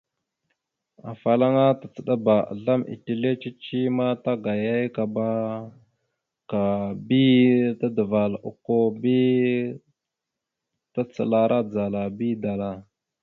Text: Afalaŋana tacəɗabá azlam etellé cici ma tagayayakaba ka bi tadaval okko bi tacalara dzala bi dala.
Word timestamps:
Afalaŋana 1.11 1.77
tacəɗabá 1.81 2.35
azlam 2.51 2.81
etellé 2.93 3.29
cici 3.41 3.79
ma 3.97 4.07
tagayayakaba 4.23 5.27
ka 6.49 6.63
bi 7.07 7.23
tadaval 7.79 8.31
okko 8.49 8.75
bi 9.01 9.17
tacalara 10.93 11.59
dzala 11.71 12.01
bi 12.17 12.27
dala. 12.43 12.71